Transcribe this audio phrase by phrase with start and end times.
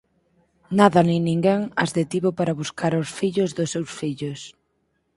[0.79, 4.39] Nada ni ninguén as detivo para buscar aos fillos dos seus fillos.